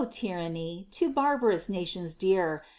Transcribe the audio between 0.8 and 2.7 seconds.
to barbarous nations dear